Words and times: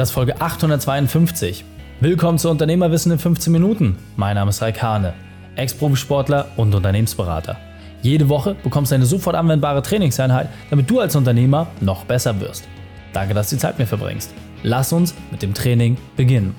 Das 0.00 0.08
ist 0.08 0.14
Folge 0.14 0.40
852. 0.40 1.62
Willkommen 2.00 2.38
zu 2.38 2.48
Unternehmerwissen 2.48 3.12
in 3.12 3.18
15 3.18 3.52
Minuten. 3.52 3.98
Mein 4.16 4.36
Name 4.36 4.48
ist 4.48 4.62
Raikane, 4.62 5.12
Ex-Profisportler 5.56 6.48
und 6.56 6.74
Unternehmensberater. 6.74 7.58
Jede 8.00 8.30
Woche 8.30 8.54
bekommst 8.54 8.92
du 8.92 8.94
eine 8.94 9.04
sofort 9.04 9.36
anwendbare 9.36 9.82
Trainingseinheit, 9.82 10.48
damit 10.70 10.88
du 10.88 11.00
als 11.00 11.16
Unternehmer 11.16 11.66
noch 11.82 12.06
besser 12.06 12.40
wirst. 12.40 12.66
Danke, 13.12 13.34
dass 13.34 13.50
du 13.50 13.56
die 13.56 13.60
Zeit 13.60 13.78
mir 13.78 13.86
verbringst. 13.86 14.32
Lass 14.62 14.90
uns 14.94 15.14
mit 15.30 15.42
dem 15.42 15.52
Training 15.52 15.98
beginnen. 16.16 16.54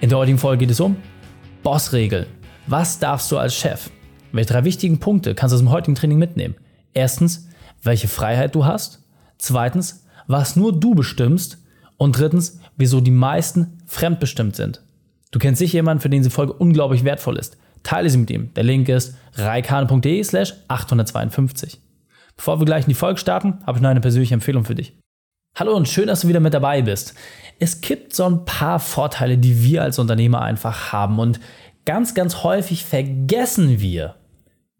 In 0.00 0.08
der 0.08 0.18
heutigen 0.18 0.38
Folge 0.38 0.58
geht 0.58 0.70
es 0.70 0.78
um 0.78 0.94
Bossregeln. 1.64 2.26
Was 2.68 3.00
darfst 3.00 3.32
du 3.32 3.38
als 3.38 3.56
Chef? 3.56 3.90
Welche 4.30 4.52
drei 4.52 4.62
wichtigen 4.62 5.00
Punkte 5.00 5.34
kannst 5.34 5.52
du 5.52 5.56
aus 5.56 5.60
dem 5.60 5.72
heutigen 5.72 5.96
Training 5.96 6.18
mitnehmen? 6.18 6.54
Erstens, 6.94 7.48
welche 7.82 8.06
Freiheit 8.06 8.54
du 8.54 8.64
hast. 8.64 9.02
Zweitens, 9.38 10.06
was 10.28 10.54
nur 10.54 10.72
du 10.78 10.94
bestimmst. 10.94 11.58
Und 11.96 12.18
drittens, 12.18 12.60
wieso 12.76 13.00
die 13.00 13.10
meisten 13.10 13.78
fremdbestimmt 13.86 14.56
sind. 14.56 14.82
Du 15.30 15.38
kennst 15.38 15.58
sicher 15.58 15.74
jemanden, 15.74 16.00
für 16.00 16.10
den 16.10 16.20
diese 16.20 16.30
Folge 16.30 16.52
unglaublich 16.52 17.04
wertvoll 17.04 17.38
ist. 17.38 17.56
Teile 17.82 18.10
sie 18.10 18.18
mit 18.18 18.30
ihm. 18.30 18.52
Der 18.54 18.64
Link 18.64 18.88
ist 18.88 19.16
reikane.de 19.34 20.22
slash 20.22 20.54
852. 20.68 21.80
Bevor 22.36 22.60
wir 22.60 22.66
gleich 22.66 22.84
in 22.84 22.90
die 22.90 22.94
Folge 22.94 23.18
starten, 23.18 23.58
habe 23.66 23.78
ich 23.78 23.82
noch 23.82 23.90
eine 23.90 24.00
persönliche 24.00 24.34
Empfehlung 24.34 24.64
für 24.64 24.74
dich. 24.74 24.98
Hallo 25.54 25.74
und 25.74 25.88
schön, 25.88 26.06
dass 26.06 26.20
du 26.20 26.28
wieder 26.28 26.40
mit 26.40 26.52
dabei 26.52 26.82
bist. 26.82 27.14
Es 27.58 27.80
gibt 27.80 28.14
so 28.14 28.24
ein 28.24 28.44
paar 28.44 28.78
Vorteile, 28.78 29.38
die 29.38 29.62
wir 29.62 29.82
als 29.82 29.98
Unternehmer 29.98 30.42
einfach 30.42 30.92
haben 30.92 31.18
und 31.18 31.40
ganz, 31.86 32.14
ganz 32.14 32.42
häufig 32.42 32.84
vergessen 32.84 33.80
wir, 33.80 34.16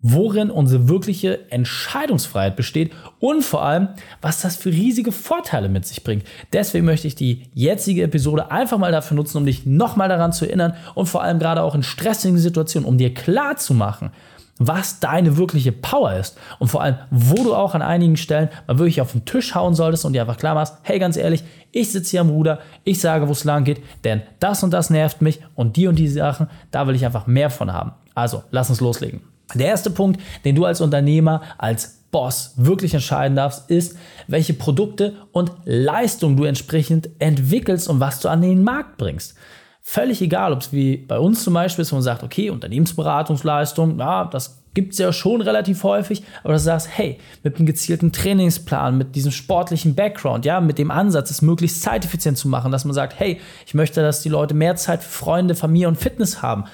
worin 0.09 0.51
unsere 0.51 0.89
wirkliche 0.89 1.51
Entscheidungsfreiheit 1.51 2.55
besteht 2.55 2.93
und 3.19 3.43
vor 3.43 3.65
allem, 3.65 3.89
was 4.21 4.41
das 4.41 4.55
für 4.55 4.71
riesige 4.71 5.11
Vorteile 5.11 5.69
mit 5.69 5.85
sich 5.85 6.05
bringt. 6.05 6.25
Deswegen 6.53 6.85
möchte 6.85 7.09
ich 7.09 7.17
die 7.17 7.51
jetzige 7.55 8.05
Episode 8.05 8.53
einfach 8.53 8.79
mal 8.79 8.93
dafür 8.93 9.17
nutzen, 9.17 9.39
um 9.39 9.47
dich 9.47 9.67
nochmal 9.67 10.09
daran 10.09 10.33
zu 10.33 10.45
erinnern 10.45 10.75
und 10.95 11.07
vor 11.07 11.23
allem 11.23 11.41
gerade 11.41 11.63
auch 11.63 11.75
in 11.75 11.83
stressigen 11.83 12.39
Situationen, 12.39 12.89
um 12.89 12.99
dir 12.99 13.15
klar 13.15 13.57
zu 13.57 13.75
machen, 13.75 14.11
was 14.59 15.01
deine 15.01 15.37
wirkliche 15.37 15.73
Power 15.73 16.15
ist 16.15 16.39
und 16.61 16.69
vor 16.69 16.83
allem, 16.83 16.97
wo 17.11 17.43
du 17.43 17.55
auch 17.55 17.75
an 17.75 17.83
einigen 17.83 18.17
Stellen 18.17 18.49
mal 18.67 18.79
wirklich 18.79 19.01
auf 19.01 19.13
den 19.13 19.25
Tisch 19.25 19.55
hauen 19.55 19.75
solltest 19.75 20.05
und 20.05 20.13
dir 20.13 20.23
einfach 20.23 20.39
klar 20.39 20.55
machst, 20.55 20.77
hey, 20.83 20.99
ganz 21.01 21.17
ehrlich, 21.17 21.43
ich 21.73 21.91
sitze 21.91 22.13
hier 22.13 22.21
am 22.21 22.31
Ruder, 22.31 22.61
ich 22.85 23.01
sage, 23.01 23.27
wo 23.27 23.33
es 23.33 23.45
lang 23.45 23.65
geht, 23.65 23.83
denn 24.05 24.23
das 24.39 24.63
und 24.63 24.71
das 24.71 24.89
nervt 24.89 25.21
mich 25.21 25.41
und 25.57 25.77
die 25.77 25.89
und 25.89 25.99
die 25.99 26.09
Sachen, 26.09 26.49
da 26.71 26.87
will 26.87 26.95
ich 26.95 27.05
einfach 27.05 27.27
mehr 27.27 27.51
von 27.51 27.73
haben. 27.73 27.93
Also, 28.15 28.45
lass 28.51 28.71
uns 28.71 28.81
loslegen. 28.81 29.36
Der 29.55 29.69
erste 29.69 29.91
Punkt, 29.91 30.21
den 30.45 30.55
du 30.55 30.65
als 30.65 30.81
Unternehmer, 30.81 31.43
als 31.59 31.97
Boss 32.11 32.55
wirklich 32.57 32.95
entscheiden 32.95 33.37
darfst, 33.37 33.71
ist, 33.71 33.97
welche 34.27 34.55
Produkte 34.55 35.15
und 35.33 35.53
Leistungen 35.65 36.37
du 36.37 36.45
entsprechend 36.45 37.11
entwickelst 37.19 37.89
und 37.89 38.01
was 38.01 38.21
du 38.21 38.29
an 38.29 38.43
den 38.43 38.65
Markt 38.65 38.97
bringst. 38.97 39.37
Völlig 39.83 40.21
egal, 40.21 40.53
ob 40.53 40.63
es 40.63 40.73
wie 40.73 40.97
bei 40.97 41.19
uns 41.19 41.45
zum 41.45 41.55
Beispiel 41.55 41.83
ist, 41.83 41.93
wo 41.93 41.97
man 41.97 42.03
sagt, 42.03 42.25
okay, 42.25 42.51
Unternehmensberatungsleistung, 42.51 43.99
ja, 43.99 44.25
das 44.25 44.65
gibt 44.75 44.93
es 44.93 44.99
ja 44.99 45.13
schon 45.13 45.41
relativ 45.41 45.85
häufig, 45.85 46.23
aber 46.43 46.55
du 46.55 46.59
sagst, 46.59 46.89
hey, 46.91 47.19
mit 47.43 47.57
einem 47.57 47.67
gezielten 47.67 48.13
Trainingsplan, 48.13 48.99
mit 48.99 49.15
diesem 49.15 49.31
sportlichen 49.31 49.95
Background, 49.95 50.45
ja, 50.45 50.61
mit 50.61 50.79
dem 50.79 50.91
Ansatz, 50.91 51.31
es 51.31 51.41
möglichst 51.41 51.83
zeiteffizient 51.83 52.37
zu 52.37 52.49
machen, 52.49 52.73
dass 52.73 52.85
man 52.85 52.95
sagt, 52.95 53.19
hey, 53.19 53.41
ich 53.65 53.75
möchte, 53.75 54.03
dass 54.03 54.23
die 54.23 54.29
Leute 54.29 54.55
mehr 54.55 54.77
Zeit 54.77 55.03
für 55.03 55.11
Freunde, 55.11 55.55
Familie 55.55 55.89
und 55.89 55.97
Fitness 55.97 56.43
haben 56.43 56.65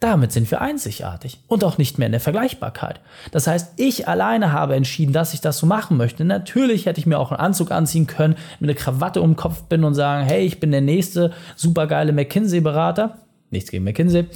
damit 0.00 0.32
sind 0.32 0.50
wir 0.50 0.62
einzigartig 0.62 1.40
und 1.46 1.62
auch 1.62 1.76
nicht 1.76 1.98
mehr 1.98 2.06
in 2.06 2.12
der 2.12 2.20
Vergleichbarkeit. 2.20 3.00
Das 3.32 3.46
heißt, 3.46 3.74
ich 3.76 4.08
alleine 4.08 4.50
habe 4.50 4.74
entschieden, 4.74 5.12
dass 5.12 5.34
ich 5.34 5.42
das 5.42 5.58
so 5.58 5.66
machen 5.66 5.98
möchte. 5.98 6.24
Natürlich 6.24 6.86
hätte 6.86 6.98
ich 6.98 7.06
mir 7.06 7.18
auch 7.18 7.30
einen 7.30 7.40
Anzug 7.40 7.70
anziehen 7.70 8.06
können, 8.06 8.36
mit 8.60 8.70
einer 8.70 8.78
Krawatte 8.78 9.20
um 9.20 9.32
den 9.32 9.36
Kopf 9.36 9.64
bin 9.64 9.84
und 9.84 9.94
sagen, 9.94 10.26
hey, 10.26 10.44
ich 10.44 10.58
bin 10.58 10.70
der 10.70 10.80
nächste 10.80 11.32
supergeile 11.54 12.12
McKinsey-Berater. 12.12 13.18
Nichts 13.50 13.70
gegen 13.70 13.84
McKinsey. 13.84 14.26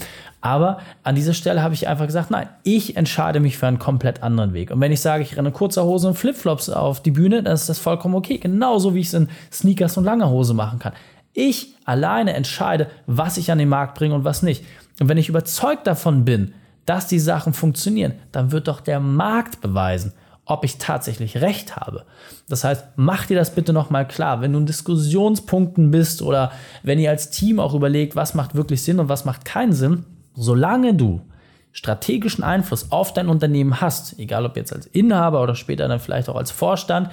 Aber 0.42 0.80
an 1.02 1.14
dieser 1.14 1.32
Stelle 1.32 1.62
habe 1.62 1.72
ich 1.72 1.88
einfach 1.88 2.06
gesagt, 2.06 2.30
nein, 2.30 2.48
ich 2.64 2.98
entscheide 2.98 3.40
mich 3.40 3.56
für 3.56 3.66
einen 3.66 3.78
komplett 3.78 4.22
anderen 4.22 4.52
Weg. 4.52 4.70
Und 4.70 4.80
wenn 4.80 4.92
ich 4.92 5.00
sage, 5.00 5.22
ich 5.22 5.36
renne 5.38 5.52
kurzer 5.52 5.84
Hose 5.84 6.08
und 6.08 6.18
Flipflops 6.18 6.68
auf 6.68 7.00
die 7.00 7.12
Bühne, 7.12 7.42
dann 7.42 7.54
ist 7.54 7.70
das 7.70 7.78
vollkommen 7.78 8.16
okay. 8.16 8.36
Genauso 8.36 8.94
wie 8.94 9.00
ich 9.00 9.06
es 9.06 9.14
in 9.14 9.30
Sneakers 9.50 9.96
und 9.96 10.04
langer 10.04 10.28
Hose 10.28 10.52
machen 10.52 10.78
kann. 10.78 10.92
Ich 11.32 11.74
alleine 11.84 12.34
entscheide, 12.34 12.88
was 13.06 13.38
ich 13.38 13.50
an 13.50 13.58
den 13.58 13.68
Markt 13.68 13.96
bringe 13.96 14.14
und 14.14 14.24
was 14.24 14.42
nicht. 14.42 14.64
Und 15.00 15.08
wenn 15.08 15.18
ich 15.18 15.28
überzeugt 15.28 15.86
davon 15.86 16.24
bin, 16.24 16.54
dass 16.86 17.06
die 17.06 17.18
Sachen 17.18 17.52
funktionieren, 17.52 18.14
dann 18.32 18.52
wird 18.52 18.68
doch 18.68 18.80
der 18.80 19.00
Markt 19.00 19.60
beweisen, 19.60 20.12
ob 20.44 20.64
ich 20.64 20.78
tatsächlich 20.78 21.40
recht 21.40 21.76
habe. 21.76 22.04
Das 22.48 22.64
heißt, 22.64 22.84
mach 22.96 23.26
dir 23.26 23.36
das 23.36 23.54
bitte 23.54 23.72
nochmal 23.72 24.06
klar. 24.06 24.40
Wenn 24.40 24.52
du 24.52 24.58
in 24.58 24.66
Diskussionspunkten 24.66 25.90
bist 25.90 26.20
oder 26.20 26.52
wenn 26.82 26.98
ihr 26.98 27.10
als 27.10 27.30
Team 27.30 27.58
auch 27.58 27.74
überlegt, 27.74 28.14
was 28.14 28.34
macht 28.34 28.54
wirklich 28.54 28.82
Sinn 28.82 29.00
und 29.00 29.08
was 29.08 29.24
macht 29.24 29.44
keinen 29.44 29.72
Sinn, 29.72 30.04
solange 30.34 30.94
du 30.94 31.22
strategischen 31.72 32.44
Einfluss 32.44 32.92
auf 32.92 33.12
dein 33.12 33.28
Unternehmen 33.28 33.80
hast, 33.80 34.18
egal 34.18 34.46
ob 34.46 34.56
jetzt 34.56 34.72
als 34.72 34.86
Inhaber 34.86 35.42
oder 35.42 35.54
später 35.54 35.88
dann 35.88 35.98
vielleicht 35.98 36.28
auch 36.28 36.36
als 36.36 36.50
Vorstand, 36.50 37.10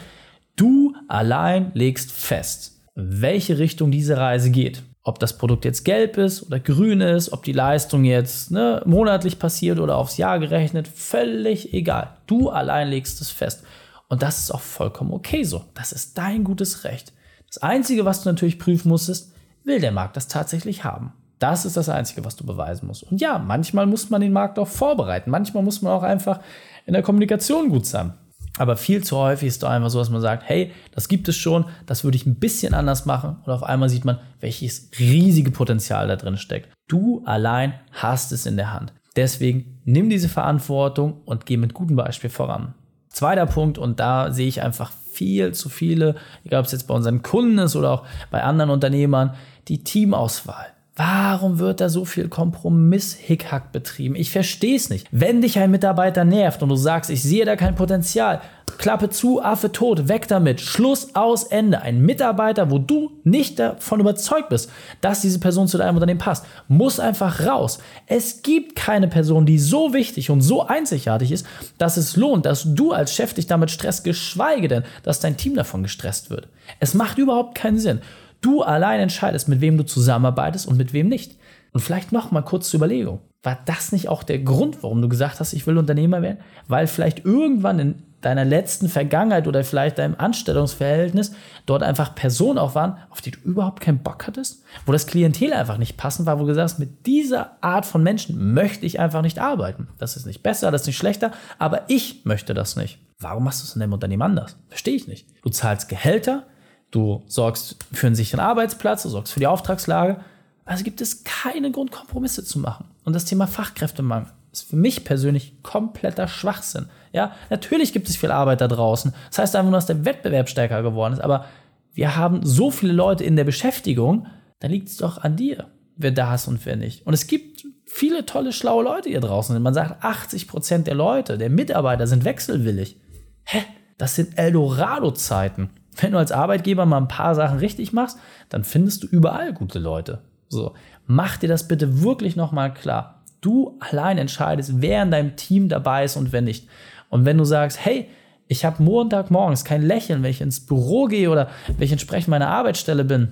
du 0.56 0.94
allein 1.08 1.72
legst 1.74 2.12
fest, 2.12 2.80
welche 2.94 3.58
Richtung 3.58 3.92
diese 3.92 4.18
Reise 4.18 4.52
geht. 4.52 4.84
Ob 5.04 5.18
das 5.20 5.38
Produkt 5.38 5.66
jetzt 5.66 5.84
gelb 5.84 6.18
ist 6.18 6.44
oder 6.44 6.60
grün 6.60 7.02
ist, 7.02 7.34
ob 7.34 7.44
die 7.44 7.54
Leistung 7.54 8.04
jetzt 8.04 8.52
ne, 8.52 8.84
monatlich 8.86 9.40
passiert 9.40 9.80
oder 9.80 9.98
aufs 9.98 10.18
Jahr 10.18 10.38
gerechnet, 10.40 10.88
völlig 10.88 11.74
egal. 11.74 12.18
Du 12.28 12.50
allein 12.50 12.90
legst 12.90 13.20
es 13.20 13.32
fest. 13.32 13.64
Und 14.10 14.22
das 14.22 14.40
ist 14.40 14.52
auch 14.52 14.62
vollkommen 14.62 15.12
okay 15.12 15.44
so. 15.44 15.64
Das 15.74 15.92
ist 15.92 16.18
dein 16.18 16.44
gutes 16.44 16.84
Recht. 16.84 17.14
Das 17.48 17.58
Einzige, 17.60 18.06
was 18.06 18.22
du 18.22 18.30
natürlich 18.30 18.60
prüfen 18.60 18.90
musst, 18.90 19.10
ist, 19.10 19.34
will 19.64 19.80
der 19.80 19.92
Markt 19.92 20.18
das 20.18 20.28
tatsächlich 20.28 20.84
haben? 20.84 21.14
Das 21.40 21.66
ist 21.66 21.76
das 21.76 21.90
Einzige, 21.90 22.24
was 22.24 22.36
du 22.36 22.46
beweisen 22.46 22.86
musst. 22.86 23.04
Und 23.04 23.20
ja, 23.20 23.40
manchmal 23.40 23.88
muss 23.88 24.12
man 24.12 24.22
den 24.22 24.32
Markt 24.32 24.60
auch 24.60 24.68
vorbereiten. 24.68 25.32
Manchmal 25.32 25.64
muss 25.64 25.82
man 25.82 25.94
auch 25.94 26.04
einfach 26.04 26.40
in 26.86 26.94
der 26.94 27.02
Kommunikation 27.02 27.70
gut 27.70 27.88
sein. 27.88 28.14
Aber 28.58 28.76
viel 28.76 29.04
zu 29.04 29.18
häufig 29.18 29.48
ist 29.48 29.56
es 29.56 29.60
doch 29.60 29.70
einfach 29.70 29.90
so, 29.90 30.00
dass 30.00 30.10
man 30.10 30.22
sagt, 30.22 30.44
hey, 30.46 30.72
das 30.94 31.08
gibt 31.08 31.28
es 31.28 31.36
schon, 31.36 31.66
das 31.86 32.04
würde 32.04 32.18
ich 32.18 32.26
ein 32.26 32.36
bisschen 32.36 32.74
anders 32.74 33.06
machen. 33.06 33.38
Und 33.46 33.52
auf 33.52 33.64
einmal 33.64 33.90
sieht 33.90 34.06
man, 34.06 34.20
welches 34.40 34.90
riesige 35.00 35.52
Potenzial 35.52 36.08
da 36.08 36.16
drin 36.16 36.38
steckt. 36.38 36.70
Du 36.88 37.24
allein 37.26 37.74
hast 37.92 38.32
es 38.32 38.46
in 38.46 38.58
der 38.58 38.74
Hand. 38.74 38.94
Deswegen 39.16 39.82
nimm 39.86 40.10
diese 40.10 40.30
Verantwortung 40.30 41.22
und 41.26 41.46
geh 41.46 41.58
mit 41.58 41.74
gutem 41.74 41.96
Beispiel 41.96 42.30
voran. 42.30 42.74
Zweiter 43.10 43.46
Punkt, 43.46 43.78
und 43.78 44.00
da 44.00 44.32
sehe 44.32 44.48
ich 44.48 44.62
einfach 44.62 44.92
viel 45.12 45.54
zu 45.54 45.68
viele, 45.68 46.16
egal 46.46 46.62
ob 46.62 46.66
es 46.66 46.72
jetzt 46.72 46.88
bei 46.88 46.94
unseren 46.94 47.22
Kunden 47.22 47.58
ist 47.58 47.76
oder 47.76 47.92
auch 47.92 48.06
bei 48.32 48.42
anderen 48.44 48.72
Unternehmern, 48.72 49.36
die 49.68 49.84
Teamauswahl. 49.84 50.68
Warum 51.04 51.58
wird 51.58 51.82
da 51.82 51.90
so 51.90 52.06
viel 52.06 52.28
Kompromiss-Hickhack 52.28 53.72
betrieben? 53.72 54.16
Ich 54.16 54.30
verstehe 54.30 54.76
es 54.76 54.92
nicht. 54.92 55.08
Wenn 55.10 55.42
dich 55.42 55.58
ein 55.58 55.72
Mitarbeiter 55.72 56.26
nervt 56.26 56.62
und 56.62 56.70
du 56.70 56.76
sagst, 56.76 57.10
ich 57.10 57.24
sehe 57.24 57.44
da 57.44 57.56
kein 57.56 57.74
Potenzial, 57.74 58.40
Klappe 58.78 59.10
zu, 59.10 59.42
Affe 59.42 59.72
tot, 59.72 60.08
weg 60.08 60.28
damit. 60.28 60.62
Schluss 60.62 61.16
aus 61.16 61.46
Ende. 61.46 61.82
Ein 61.82 62.02
Mitarbeiter, 62.02 62.70
wo 62.70 62.78
du 62.78 63.14
nicht 63.24 63.58
davon 63.58 64.00
überzeugt 64.00 64.50
bist, 64.50 64.70
dass 65.02 65.22
diese 65.22 65.40
Person 65.40 65.68
zu 65.68 65.80
deinem 65.80 65.96
Unternehmen 65.96 66.20
passt, 66.20 66.46
muss 66.68 67.00
einfach 67.00 67.48
raus. 67.48 67.80
Es 68.06 68.44
gibt 68.44 68.76
keine 68.76 69.08
Person, 69.08 69.48
die 69.48 69.58
so 69.58 69.94
wichtig 69.94 70.30
und 70.30 70.42
so 70.42 70.68
einzigartig 70.68 71.32
ist, 71.32 71.48
dass 71.80 71.98
es 71.98 72.16
lohnt, 72.16 72.46
dass 72.46 72.76
du 72.76 72.92
als 72.92 73.12
Chef 73.12 73.34
dich 73.34 73.48
damit 73.48 73.72
stresst, 73.72 74.04
geschweige 74.04 74.68
denn, 74.68 74.84
dass 75.02 75.20
dein 75.20 75.38
Team 75.38 75.56
davon 75.56 75.82
gestresst 75.82 76.30
wird. 76.30 76.48
Es 76.80 76.94
macht 76.94 77.18
überhaupt 77.18 77.56
keinen 77.56 77.80
Sinn. 77.80 78.02
Du 78.42 78.64
allein 78.64 79.00
entscheidest, 79.00 79.48
mit 79.48 79.62
wem 79.62 79.78
du 79.78 79.86
zusammenarbeitest 79.86 80.68
und 80.68 80.78
mit 80.78 80.94
wem 80.94 81.08
nicht. 81.08 81.38
Und 81.74 81.82
vielleicht 81.82 82.12
noch 82.12 82.32
mal 82.32 82.42
kurz 82.42 82.70
zur 82.70 82.80
Überlegung. 82.80 83.22
War 83.44 83.58
das 83.66 83.92
nicht 83.92 84.10
auch 84.10 84.24
der 84.24 84.40
Grund, 84.40 84.84
warum 84.84 85.02
du 85.02 85.10
gesagt 85.10 85.40
hast, 85.40 85.54
ich 85.54 85.66
will 85.66 85.78
Unternehmer 85.78 86.22
werden? 86.22 86.40
Weil 86.68 86.88
vielleicht 86.88 87.26
irgendwann 87.26 87.80
in 87.80 88.04
deiner 88.22 88.46
letzten 88.46 88.88
Vergangenheit 88.88 89.48
oder 89.48 89.64
vielleicht 89.64 89.98
deinem 89.98 90.16
Anstellungsverhältnis 90.16 91.34
dort 91.66 91.82
einfach 91.82 92.14
Personen 92.14 92.60
auch 92.60 92.76
waren, 92.76 92.98
auf 93.10 93.22
die 93.22 93.32
du 93.32 93.40
überhaupt 93.40 93.82
keinen 93.82 94.04
Bock 94.04 94.28
hattest? 94.28 94.64
Wo 94.86 94.92
das 94.92 95.08
Klientel 95.08 95.54
einfach 95.54 95.78
nicht 95.78 95.98
passend 95.98 96.28
war, 96.28 96.38
wo 96.38 96.42
du 96.42 96.50
gesagt 96.50 96.72
hast, 96.72 96.80
mit 96.80 97.08
dieser 97.08 97.58
Art 97.62 97.86
von 97.86 98.04
Menschen 98.04 98.54
möchte 98.54 98.86
ich 98.86 99.00
einfach 99.00 99.24
nicht 99.24 99.40
arbeiten. 99.40 99.88
Das 99.98 100.18
ist 100.18 100.28
nicht 100.28 100.44
besser, 100.44 100.70
das 100.70 100.82
ist 100.82 100.88
nicht 100.88 100.98
schlechter, 100.98 101.32
aber 101.58 101.84
ich 101.88 102.26
möchte 102.26 102.54
das 102.54 102.76
nicht. 102.76 103.00
Warum 103.20 103.44
machst 103.44 103.62
du 103.62 103.66
es 103.66 103.76
in 103.76 103.80
deinem 103.80 103.94
Unternehmen 103.94 104.24
anders? 104.24 104.58
Verstehe 104.68 104.96
ich 104.96 105.08
nicht. 105.08 105.28
Du 105.44 105.50
zahlst 105.50 105.90
Gehälter, 105.90 106.44
Du 106.92 107.24
sorgst 107.28 107.78
für 107.92 108.08
einen 108.08 108.16
sicheren 108.16 108.42
Arbeitsplatz, 108.42 109.04
du 109.04 109.10
sorgst 109.10 109.34
für 109.34 109.40
die 109.40 109.48
Auftragslage. 109.48 110.18
Also 110.66 110.84
gibt 110.84 111.02
es 111.02 111.24
keinen 111.24 111.72
Grund, 111.72 111.92
Kompromisse 111.92 112.44
zu 112.44 112.60
machen. 112.60 112.86
Und 113.04 113.14
das 113.14 113.26
Thema 113.26 113.48
Fachkräftemangel 113.48 114.28
ist 114.52 114.70
für 114.70 114.76
mich 114.76 115.06
persönlich 115.06 115.54
kompletter 115.64 116.28
Schwachsinn. 116.28 116.88
Ja, 117.14 117.34
natürlich 117.50 117.94
gibt 117.94 118.10
es 118.10 118.18
viel 118.18 118.32
Arbeit 118.32 118.62
da 118.62 118.68
draußen. 118.68 119.14
Das 119.30 119.40
heißt 119.40 119.56
einfach 119.56 119.72
nur, 119.72 119.78
dass 119.78 119.86
der 119.86 120.06
Wettbewerb 120.06 120.50
stärker 120.50 120.84
geworden 120.84 121.14
ist. 121.14 121.22
Aber 121.22 121.46
wir 121.94 122.16
haben 122.16 122.46
so 122.46 122.72
viele 122.72 122.94
Leute 122.94 123.24
in 123.24 123.36
der 123.36 123.44
Beschäftigung, 123.44 124.28
da 124.60 124.68
liegt 124.68 124.90
es 124.90 124.98
doch 124.98 125.18
an 125.18 125.36
dir, 125.36 125.68
wer 125.96 126.12
da 126.12 126.36
ist 126.36 126.48
und 126.48 126.66
wer 126.66 126.76
nicht. 126.76 127.08
Und 127.08 127.14
es 127.14 127.28
gibt 127.28 127.66
viele 127.86 128.26
tolle, 128.26 128.54
schlaue 128.54 128.84
Leute 128.84 129.10
hier 129.10 129.22
draußen. 129.22 129.60
Man 129.62 129.74
sagt, 129.74 130.04
80 130.04 130.48
Prozent 130.48 130.88
der 130.88 130.96
Leute, 130.96 131.38
der 131.38 131.50
Mitarbeiter 131.50 132.08
sind 132.08 132.26
wechselwillig. 132.26 132.98
Hä? 133.44 133.64
Das 133.98 134.16
sind 134.16 134.38
Eldorado-Zeiten. 134.38 135.70
Wenn 136.02 136.12
du 136.12 136.18
als 136.18 136.32
Arbeitgeber 136.32 136.86
mal 136.86 136.98
ein 136.98 137.08
paar 137.08 137.36
Sachen 137.36 137.60
richtig 137.60 137.94
machst, 137.94 138.18
dann 138.50 138.64
findest 138.64 139.04
du 139.04 139.08
überall 139.08 139.54
gute 139.54 139.80
Leute. 139.80 140.20
So, 140.50 140.74
mach 141.06 141.38
dir 141.38 141.48
das 141.48 141.68
bitte 141.68 142.02
wirklich 142.02 142.36
nochmal 142.36 142.74
klar. 142.74 143.24
Du 143.40 143.78
allein 143.80 144.18
entscheidest, 144.18 144.82
wer 144.82 145.04
in 145.04 145.12
deinem 145.12 145.36
Team 145.36 145.70
dabei 145.70 146.04
ist 146.04 146.16
und 146.16 146.32
wer 146.32 146.42
nicht. 146.42 146.68
Und 147.10 147.26
wenn 147.26 147.38
du 147.38 147.44
sagst, 147.44 147.84
hey, 147.84 148.10
ich 148.48 148.66
habe 148.66 148.84
Montagmorgens 148.84 149.64
kein 149.64 149.82
Lächeln, 149.82 150.24
wenn 150.24 150.32
ich 150.32 150.42
ins 150.42 150.66
Büro 150.66 151.06
gehe 151.06 151.30
oder 151.30 151.50
wenn 151.68 151.86
ich 151.86 151.92
entsprechend 151.92 152.28
meiner 152.28 152.50
Arbeitsstelle 152.50 153.06
bin, 153.06 153.30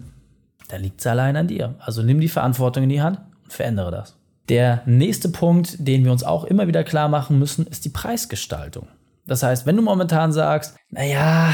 dann 0.69 0.81
liegt 0.81 1.01
es 1.01 1.07
allein 1.07 1.36
an 1.36 1.48
dir. 1.48 1.75
Also 1.80 2.01
nimm 2.01 2.21
die 2.21 2.30
Verantwortung 2.30 2.83
in 2.83 2.89
die 2.89 3.01
Hand 3.01 3.19
und 3.44 3.51
verändere 3.51 3.92
das. 3.92 4.16
Der 4.48 4.81
nächste 4.86 5.30
Punkt, 5.30 5.75
den 5.80 6.06
wir 6.06 6.12
uns 6.12 6.24
auch 6.24 6.45
immer 6.45 6.68
wieder 6.68 6.83
klar 6.83 7.10
machen 7.10 7.38
müssen, 7.38 7.68
ist 7.68 7.86
die 7.86 7.89
Preisgestaltung. 7.89 8.88
Das 9.27 9.44
heißt, 9.44 9.66
wenn 9.66 9.75
du 9.75 9.83
momentan 9.83 10.31
sagst, 10.31 10.75
naja, 10.89 11.54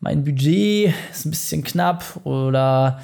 mein 0.00 0.24
Budget 0.24 0.94
ist 1.12 1.26
ein 1.26 1.30
bisschen 1.30 1.62
knapp 1.62 2.20
oder 2.24 3.00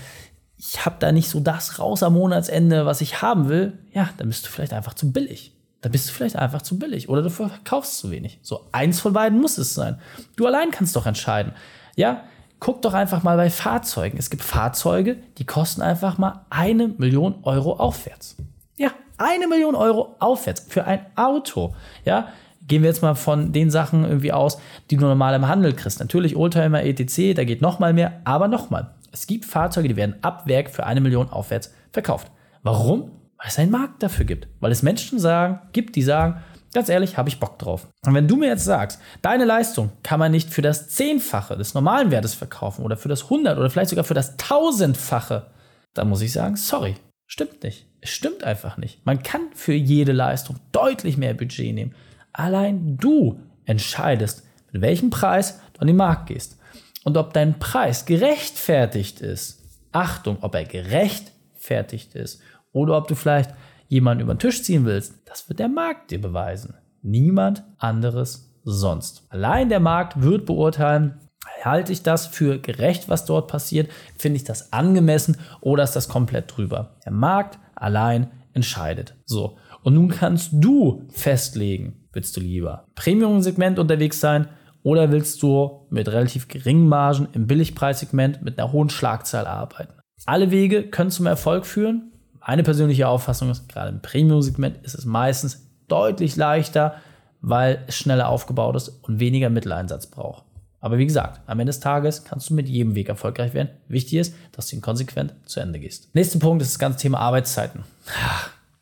ich 0.57 0.85
habe 0.85 0.97
da 0.99 1.13
nicht 1.13 1.29
so 1.29 1.41
das 1.41 1.79
raus 1.79 2.03
am 2.03 2.15
Monatsende, 2.15 2.87
was 2.87 3.03
ich 3.03 3.23
haben 3.23 3.49
will, 3.49 3.79
ja, 3.93 4.09
dann 4.17 4.29
bist 4.29 4.47
du 4.47 4.51
vielleicht 4.51 4.73
einfach 4.73 4.95
zu 4.95 5.13
billig. 5.13 5.53
Dann 5.83 5.93
bist 5.93 6.09
du 6.09 6.13
vielleicht 6.13 6.37
einfach 6.37 6.63
zu 6.63 6.79
billig 6.79 7.09
oder 7.09 7.23
du 7.23 7.31
verkaufst 7.31 7.99
zu 7.99 8.11
wenig. 8.11 8.41
So 8.43 8.67
eins 8.73 9.01
von 9.01 9.13
beiden 9.13 9.41
muss 9.41 9.59
es 9.59 9.75
sein. 9.75 10.01
Du 10.37 10.47
allein 10.47 10.71
kannst 10.71 10.97
doch 10.97 11.07
entscheiden. 11.07 11.53
Ja, 11.95 12.25
guck 12.59 12.83
doch 12.83 12.95
einfach 12.95 13.23
mal 13.23 13.37
bei 13.37 13.51
Fahrzeugen. 13.51 14.19
Es 14.19 14.31
gibt 14.31 14.43
Fahrzeuge, 14.43 15.19
die 15.39 15.45
kosten 15.45 15.83
einfach 15.83 16.17
mal 16.17 16.47
eine 16.49 16.89
Million 16.89 17.37
Euro 17.43 17.75
aufwärts. 17.75 18.37
Ja, 18.77 18.91
eine 19.19 19.47
Million 19.47 19.75
Euro 19.75 20.17
aufwärts 20.19 20.65
für 20.67 20.85
ein 20.85 21.05
Auto. 21.15 21.75
Ja, 22.05 22.29
gehen 22.67 22.83
wir 22.83 22.89
jetzt 22.89 23.03
mal 23.03 23.15
von 23.15 23.53
den 23.53 23.71
Sachen 23.71 24.05
irgendwie 24.05 24.33
aus, 24.33 24.59
die 24.91 24.97
du 24.97 25.07
normal 25.07 25.35
im 25.35 25.49
Handel 25.49 25.73
kriegst. 25.73 26.01
Natürlich 26.01 26.37
Oldtimer, 26.37 26.85
etc., 26.85 27.35
da 27.35 27.45
geht 27.45 27.63
noch 27.63 27.79
mal 27.79 27.93
mehr, 27.93 28.21
aber 28.25 28.49
noch 28.49 28.71
mal. 28.71 28.95
Es 29.13 29.27
gibt 29.27 29.45
Fahrzeuge, 29.45 29.89
die 29.89 29.97
werden 29.97 30.17
ab 30.23 30.47
Werk 30.47 30.71
für 30.71 30.85
eine 30.85 31.01
Million 31.01 31.31
aufwärts 31.31 31.73
verkauft. 31.93 32.31
Warum? 32.63 33.11
Weil 33.39 33.49
es 33.49 33.59
einen 33.59 33.71
Markt 33.71 34.03
dafür 34.03 34.25
gibt. 34.25 34.49
Weil 34.61 34.73
es 34.73 34.83
Menschen 34.83 35.19
sagen, 35.19 35.61
gibt, 35.73 35.97
die 35.97 36.03
sagen, 36.03 36.43
ganz 36.75 36.89
ehrlich, 36.89 37.17
habe 37.17 37.29
ich 37.29 37.41
Bock 37.41 37.59
drauf. 37.59 37.89
Und 38.05 38.15
wenn 38.15 38.29
du 38.29 38.37
mir 38.37 38.49
jetzt 38.49 38.65
sagst, 38.65 39.01
deine 39.23 39.45
Leistung 39.45 39.93
kann 40.03 40.19
man 40.19 40.33
nicht 40.33 40.51
für 40.51 40.63
das 40.63 40.89
Zehnfache 40.89 41.57
des 41.57 41.73
normalen 41.73 42.11
Wertes 42.11 42.35
verkaufen 42.35 42.85
oder 42.85 42.97
für 42.97 43.09
das 43.09 43.31
Hundert 43.31 43.59
oder 43.59 43.71
vielleicht 43.71 43.91
sogar 43.91 44.05
für 44.05 44.15
das 44.15 44.37
Tausendfache, 44.37 45.47
dann 45.95 46.09
muss 46.09 46.21
ich 46.21 46.33
sagen, 46.33 46.57
sorry, 46.57 46.97
stimmt 47.27 47.63
nicht. 47.63 47.87
Es 48.01 48.11
stimmt 48.11 48.45
einfach 48.45 48.77
nicht. 48.77 49.05
Man 49.07 49.23
kann 49.23 49.49
für 49.55 49.73
jede 49.73 50.13
Leistung 50.13 50.57
deutlich 50.73 51.17
mehr 51.17 51.35
Budget 51.35 51.75
nehmen. 51.75 51.95
Allein 52.37 52.99
du 52.99 53.41
entscheidest, 53.65 54.47
mit 54.71 54.83
welchem 54.83 55.09
Preis 55.09 55.59
du 55.73 55.81
an 55.81 55.87
den 55.87 55.97
Markt 55.97 56.27
gehst. 56.27 56.59
Und 57.03 57.17
ob 57.17 57.33
dein 57.33 57.59
Preis 57.59 58.05
gerechtfertigt 58.05 59.21
ist. 59.21 59.63
Achtung, 59.93 60.37
ob 60.43 60.55
er 60.55 60.65
gerechtfertigt 60.65 62.15
ist. 62.15 62.43
Oder 62.73 62.99
ob 62.99 63.09
du 63.09 63.15
vielleicht 63.15 63.55
jemanden 63.89 64.23
über 64.25 64.35
den 64.35 64.39
Tisch 64.39 64.63
ziehen 64.63 64.85
willst. 64.85 65.15
Das 65.25 65.49
wird 65.49 65.61
der 65.61 65.69
Markt 65.69 66.11
dir 66.11 66.21
beweisen. 66.21 66.75
Niemand 67.01 67.65
anderes 67.79 68.55
sonst. 68.65 69.25
Allein 69.31 69.71
der 69.71 69.81
Markt 69.81 70.21
wird 70.21 70.45
beurteilen, 70.45 71.21
halte 71.63 71.93
ich 71.93 72.03
das 72.03 72.27
für 72.27 72.59
gerecht, 72.59 73.09
was 73.09 73.25
dort 73.25 73.49
passiert? 73.49 73.91
Finde 74.19 74.37
ich 74.37 74.45
das 74.45 74.75
angemessen 74.75 75.39
oder 75.63 75.85
ist 75.85 75.97
das 75.97 76.09
komplett 76.09 76.55
drüber? 76.55 76.97
Der 77.05 77.13
Markt 77.13 77.59
allein 77.75 78.31
entscheidet. 78.53 79.15
So. 79.25 79.57
Und 79.83 79.95
nun 79.95 80.09
kannst 80.09 80.51
du 80.53 81.07
festlegen, 81.11 82.06
willst 82.17 82.37
du 82.37 82.41
lieber 82.41 82.87
Premium-Segment 82.97 83.79
unterwegs 83.79 84.19
sein 84.19 84.49
oder 84.83 85.13
willst 85.13 85.43
du 85.43 85.87
mit 85.91 86.09
relativ 86.09 86.49
geringen 86.49 86.89
Margen 86.89 87.29
im 87.33 87.47
Billigpreissegment 87.47 88.43
mit 88.43 88.59
einer 88.59 88.73
hohen 88.73 88.89
Schlagzahl 88.89 89.47
arbeiten? 89.47 89.93
Alle 90.25 90.51
Wege 90.51 90.85
können 90.85 91.11
zum 91.11 91.27
Erfolg 91.27 91.67
führen. 91.67 92.11
Meine 92.45 92.63
persönliche 92.63 93.07
Auffassung 93.07 93.51
ist, 93.51 93.69
gerade 93.69 93.91
im 93.91 94.01
Premium-Segment 94.01 94.79
ist 94.83 94.95
es 94.95 95.05
meistens 95.05 95.69
deutlich 95.89 96.37
leichter, 96.37 96.95
weil 97.41 97.85
es 97.87 97.97
schneller 97.97 98.29
aufgebaut 98.29 98.77
ist 98.77 98.89
und 98.89 99.21
weniger 99.21 99.51
Mitteleinsatz 99.51 100.07
braucht. 100.07 100.45
Aber 100.81 100.99
wie 100.99 101.07
gesagt, 101.07 101.41
am 101.47 101.59
Ende 101.59 101.71
des 101.71 101.81
Tages 101.81 102.25
kannst 102.25 102.49
du 102.49 102.55
mit 102.55 102.69
jedem 102.69 102.95
Weg 102.95 103.09
erfolgreich 103.09 103.55
werden. 103.55 103.71
Wichtig 103.89 104.19
ist, 104.19 104.35
dass 104.53 104.69
du 104.69 104.77
ihn 104.77 104.83
konsequent 104.83 105.35
zu 105.45 105.61
Ende 105.61 105.81
gehst. 105.81 106.15
Nächster 106.15 106.39
Punkt 106.39 106.63
ist 106.63 106.73
das 106.73 106.79
ganze 106.79 107.01
Thema 107.01 107.19
Arbeitszeiten. 107.19 107.83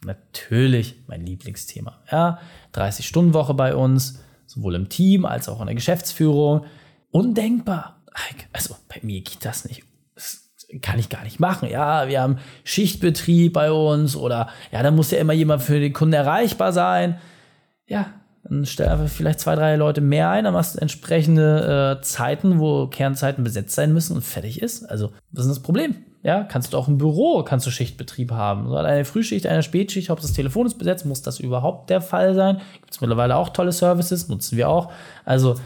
Natürlich 0.05 1.03
mein 1.07 1.25
Lieblingsthema. 1.25 2.01
Ja, 2.11 2.39
30-Stunden-Woche 2.75 3.55
bei 3.55 3.75
uns, 3.75 4.21
sowohl 4.47 4.75
im 4.75 4.89
Team 4.89 5.25
als 5.25 5.49
auch 5.49 5.61
in 5.61 5.67
der 5.67 5.75
Geschäftsführung. 5.75 6.65
Undenkbar. 7.11 8.03
Also 8.53 8.77
bei 8.89 9.01
mir 9.03 9.21
geht 9.21 9.45
das 9.45 9.65
nicht. 9.65 9.83
Das 10.15 10.43
kann 10.83 10.99
ich 10.99 11.09
gar 11.09 11.25
nicht 11.25 11.41
machen. 11.41 11.69
Ja, 11.69 12.09
wir 12.09 12.21
haben 12.21 12.39
Schichtbetrieb 12.65 13.53
bei 13.53 13.71
uns 13.71 14.17
oder 14.17 14.49
ja, 14.73 14.83
da 14.83 14.91
muss 14.91 15.11
ja 15.11 15.19
immer 15.19 15.33
jemand 15.33 15.63
für 15.63 15.81
den 15.81 15.93
Kunden 15.93 16.15
erreichbar 16.15 16.73
sein. 16.73 17.19
Ja, 17.87 18.07
dann 18.45 18.67
stell 18.67 18.89
einfach 18.89 19.09
vielleicht 19.09 19.41
zwei, 19.41 19.55
drei 19.55 19.77
Leute 19.77 20.01
mehr 20.01 20.31
ein, 20.31 20.45
dann 20.45 20.53
machst 20.53 20.77
du 20.77 20.81
entsprechende 20.81 21.99
äh, 21.99 22.03
Zeiten, 22.03 22.59
wo 22.59 22.87
Kernzeiten 22.87 23.43
besetzt 23.43 23.75
sein 23.75 23.93
müssen 23.93 24.17
und 24.17 24.23
fertig 24.23 24.61
ist. 24.61 24.85
Also, 24.85 25.13
was 25.31 25.47
ist 25.47 25.57
das 25.57 25.63
Problem? 25.63 25.97
Ja, 26.25 26.43
kannst 26.43 26.73
du 26.73 26.79
auch 26.79 26.89
im 26.89 26.97
Büro, 26.97 27.43
kannst 27.43 27.67
du 27.67 27.71
Schichtbetrieb 27.71 28.33
haben. 28.33 28.67
So 28.67 28.77
eine 28.77 29.05
Frühschicht, 29.05 29.47
eine 29.47 29.63
Spätschicht, 29.63 30.09
ob 30.09 30.21
das 30.21 30.33
Telefon 30.33 30.67
ist 30.67 30.79
besetzt, 30.79 31.05
muss 31.05 31.21
das 31.21 31.39
überhaupt 31.39 31.91
der 31.91 32.01
Fall 32.01 32.35
sein? 32.35 32.63
Gibt 32.81 32.95
es 32.95 33.01
mittlerweile 33.03 33.37
auch 33.37 33.51
tolle 33.51 33.73
Services, 33.73 34.29
nutzen 34.29 34.57
wir 34.57 34.71
auch. 34.71 34.91
Also, 35.27 35.57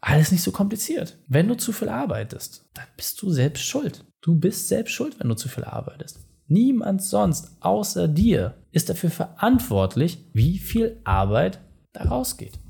alles 0.00 0.30
nicht 0.30 0.42
so 0.42 0.52
kompliziert. 0.52 1.18
Wenn 1.26 1.48
du 1.48 1.56
zu 1.56 1.72
viel 1.72 1.88
arbeitest, 1.88 2.64
dann 2.74 2.84
bist 2.96 3.20
du 3.20 3.30
selbst 3.30 3.64
schuld. 3.64 4.04
Du 4.20 4.36
bist 4.36 4.68
selbst 4.68 4.92
schuld, 4.92 5.18
wenn 5.18 5.28
du 5.28 5.34
zu 5.34 5.48
viel 5.48 5.64
arbeitest. 5.64 6.20
Niemand 6.46 7.02
sonst 7.02 7.56
außer 7.58 8.06
dir 8.06 8.54
ist 8.70 8.88
dafür 8.88 9.10
verantwortlich, 9.10 10.18
wie 10.32 10.58
viel 10.58 11.00
Arbeit 11.02 11.58
da 11.92 12.04
rausgeht. 12.04 12.60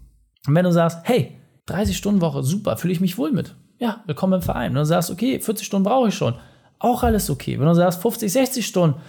Und 0.47 0.55
wenn 0.55 0.65
du 0.65 0.73
sagst, 0.73 1.01
hey, 1.03 1.39
30 1.67 1.99
Stunden 1.99 2.23
Woche, 2.23 2.43
super, 2.43 2.79
fühle 2.79 2.95
ich 2.95 3.01
mich 3.03 3.19
wohl 3.19 3.33
mit. 3.33 3.55
Ja, 3.79 4.03
willkommen 4.07 4.35
im 4.35 4.43
Verein. 4.43 4.73
Wenn 4.73 4.79
du 4.79 4.87
sagst, 4.87 5.11
okay, 5.11 5.39
40 5.39 5.67
Stunden 5.67 5.85
brauche 5.85 6.09
ich 6.09 6.15
schon, 6.15 6.37
auch 6.79 7.03
alles 7.03 7.31
okay. 7.31 7.59
Wenn 7.59 7.67
du 7.67 7.75
sagst, 7.75 8.01
50, 8.03 8.33
60 8.33 8.67
Stunden, 8.67 9.01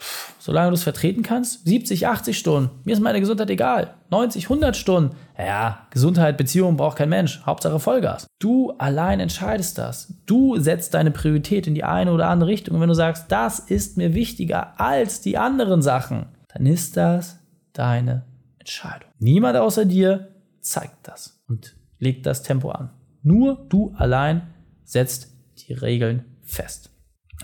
pff, 0.00 0.34
solange 0.38 0.70
du 0.70 0.74
es 0.74 0.82
vertreten 0.82 1.22
kannst, 1.22 1.66
70, 1.66 2.06
80 2.06 2.38
Stunden, 2.38 2.70
mir 2.84 2.92
ist 2.92 3.00
meine 3.00 3.20
Gesundheit 3.20 3.50
egal. 3.50 3.94
90, 4.10 4.44
100 4.44 4.76
Stunden, 4.76 5.16
ja, 5.38 5.86
Gesundheit, 5.90 6.36
Beziehung 6.36 6.76
braucht 6.76 6.98
kein 6.98 7.08
Mensch. 7.08 7.42
Hauptsache 7.44 7.78
Vollgas. 7.78 8.26
Du 8.38 8.72
allein 8.78 9.20
entscheidest 9.20 9.78
das. 9.78 10.14
Du 10.26 10.58
setzt 10.58 10.94
deine 10.94 11.10
Priorität 11.10 11.66
in 11.66 11.74
die 11.74 11.84
eine 11.84 12.12
oder 12.12 12.28
andere 12.28 12.50
Richtung. 12.50 12.76
Und 12.76 12.80
wenn 12.80 12.88
du 12.88 12.94
sagst, 12.94 13.26
das 13.28 13.58
ist 13.58 13.96
mir 13.96 14.14
wichtiger 14.14 14.80
als 14.80 15.20
die 15.20 15.36
anderen 15.36 15.82
Sachen, 15.82 16.26
dann 16.48 16.66
ist 16.66 16.96
das 16.96 17.38
deine 17.72 18.24
Entscheidung. 18.58 19.10
Niemand 19.18 19.56
außer 19.56 19.84
dir 19.84 20.28
zeigt 20.60 21.08
das 21.08 21.42
und 21.48 21.76
legt 21.98 22.26
das 22.26 22.42
Tempo 22.42 22.70
an. 22.70 22.90
Nur 23.22 23.66
du 23.68 23.94
allein 23.96 24.42
setzt 24.84 25.32
die 25.58 25.72
Regeln 25.72 26.24
fest. 26.42 26.90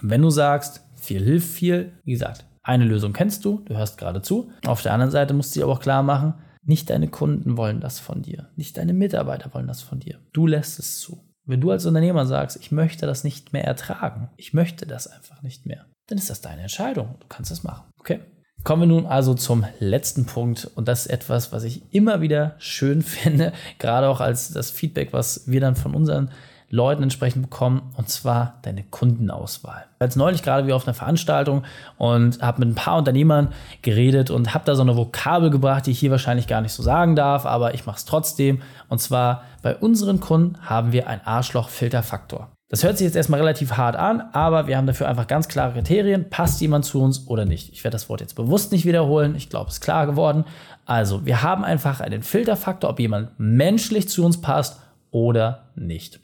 Wenn 0.01 0.23
du 0.23 0.31
sagst, 0.31 0.81
viel 0.97 1.23
hilft 1.23 1.49
viel, 1.49 1.93
wie 2.05 2.13
gesagt, 2.13 2.45
eine 2.63 2.85
Lösung 2.85 3.13
kennst 3.13 3.45
du, 3.45 3.61
du 3.65 3.77
hörst 3.77 3.99
gerade 3.99 4.23
zu. 4.23 4.51
Auf 4.67 4.83
der 4.83 4.93
anderen 4.93 5.11
Seite 5.11 5.35
musst 5.35 5.55
du 5.55 5.61
dir 5.61 5.65
aber 5.65 5.75
auch 5.75 5.81
klar 5.81 6.03
machen, 6.03 6.35
nicht 6.65 6.91
deine 6.91 7.09
Kunden 7.09 7.57
wollen 7.57 7.81
das 7.81 7.99
von 7.99 8.23
dir, 8.23 8.49
nicht 8.57 8.77
deine 8.79 8.93
Mitarbeiter 8.93 9.53
wollen 9.53 9.67
das 9.67 9.83
von 9.83 9.99
dir. 9.99 10.21
Du 10.33 10.47
lässt 10.47 10.79
es 10.79 11.01
zu. 11.01 11.25
Wenn 11.45 11.61
du 11.61 11.73
als 11.73 11.87
Unternehmer 11.87 12.25
sagst, 12.25 12.57
ich 12.57 12.71
möchte 12.71 13.07
das 13.07 13.25
nicht 13.25 13.53
mehr 13.53 13.65
ertragen, 13.65 14.31
ich 14.37 14.53
möchte 14.53 14.87
das 14.87 15.09
einfach 15.09 15.43
nicht 15.43 15.67
mehr, 15.67 15.87
dann 16.07 16.19
ist 16.19 16.31
das 16.31 16.41
deine 16.41 16.63
Entscheidung. 16.63 17.17
Du 17.19 17.27
kannst 17.29 17.51
es 17.51 17.65
machen. 17.65 17.91
Okay? 17.99 18.21
Kommen 18.63 18.83
wir 18.83 18.87
nun 18.87 19.07
also 19.07 19.35
zum 19.35 19.67
letzten 19.81 20.25
Punkt 20.25 20.71
und 20.77 20.87
das 20.87 21.07
ist 21.07 21.13
etwas, 21.13 21.51
was 21.51 21.65
ich 21.65 21.93
immer 21.93 22.21
wieder 22.21 22.55
schön 22.59 23.03
finde, 23.03 23.53
gerade 23.81 24.09
auch 24.09 24.21
als 24.21 24.53
das 24.53 24.71
Feedback, 24.71 25.13
was 25.13 25.49
wir 25.49 25.61
dann 25.61 25.75
von 25.75 25.95
unseren 25.95 26.31
Leuten 26.73 27.03
entsprechend 27.03 27.43
bekommen, 27.43 27.93
und 27.99 28.09
zwar 28.09 28.55
deine 28.63 28.83
Kundenauswahl. 28.83 29.85
Als 29.99 30.17
neulich 30.17 30.43
gerade 30.43 30.67
wie 30.67 30.73
auf 30.73 30.87
einer 30.87 30.95
Veranstaltung 30.95 31.65
und 31.99 32.41
habe 32.41 32.61
mit 32.61 32.71
ein 32.71 32.75
paar 32.75 32.97
Unternehmern 32.97 33.49
geredet 33.83 34.31
und 34.31 34.55
habe 34.55 34.65
da 34.65 34.75
so 34.75 34.81
eine 34.81 34.97
Vokabel 34.97 35.51
gebracht, 35.51 35.85
die 35.85 35.91
ich 35.91 35.99
hier 35.99 36.11
wahrscheinlich 36.11 36.47
gar 36.47 36.63
nicht 36.63 36.73
so 36.73 36.83
sagen 36.83 37.15
darf, 37.15 37.45
aber 37.45 37.75
ich 37.75 37.85
mache 37.85 37.99
es 37.99 38.07
trotzdem. 38.07 38.63
Und 38.89 39.03
zwar 39.03 39.43
bei 39.61 39.77
unseren 39.77 40.19
Kunden 40.19 40.57
haben 40.63 40.93
wir 40.93 41.09
einen 41.09 41.21
Arschloch-Filterfaktor. 41.27 42.49
Das 42.71 42.83
hört 42.83 42.97
sich 42.97 43.05
jetzt 43.05 43.17
erstmal 43.17 43.41
relativ 43.41 43.73
hart 43.77 43.97
an, 43.97 44.23
aber 44.33 44.67
wir 44.67 44.79
haben 44.79 44.87
dafür 44.87 45.07
einfach 45.07 45.27
ganz 45.27 45.49
klare 45.49 45.75
Kriterien. 45.75 46.31
Passt 46.31 46.59
jemand 46.63 46.87
zu 46.87 47.03
uns 47.03 47.29
oder 47.29 47.45
nicht? 47.45 47.71
Ich 47.71 47.85
werde 47.85 47.97
das 47.97 48.09
Wort 48.09 48.23
jetzt 48.23 48.35
bewusst 48.35 48.73
nicht 48.73 48.87
wiederholen. 48.87 49.35
Ich 49.35 49.51
glaube, 49.51 49.69
es 49.69 49.75
ist 49.75 49.81
klar 49.83 50.07
geworden. 50.07 50.47
Also, 50.87 51.27
wir 51.27 51.43
haben 51.43 51.65
einfach 51.65 52.01
einen 52.01 52.23
Filterfaktor, 52.23 52.89
ob 52.89 52.99
jemand 52.99 53.39
menschlich 53.39 54.09
zu 54.09 54.25
uns 54.25 54.41
passt 54.41 54.81
oder 55.11 55.67
nicht. 55.75 56.19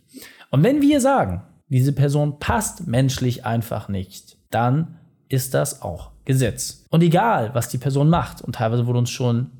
Und 0.50 0.62
wenn 0.62 0.80
wir 0.82 1.00
sagen, 1.00 1.42
diese 1.68 1.92
Person 1.92 2.38
passt 2.38 2.86
menschlich 2.86 3.44
einfach 3.44 3.88
nicht, 3.88 4.36
dann 4.50 4.98
ist 5.28 5.54
das 5.54 5.82
auch 5.82 6.12
Gesetz. 6.24 6.86
Und 6.90 7.02
egal, 7.02 7.50
was 7.54 7.68
die 7.68 7.78
Person 7.78 8.08
macht, 8.08 8.42
und 8.42 8.54
teilweise 8.54 8.86
wurde 8.86 9.00
uns 9.00 9.10
schon 9.10 9.50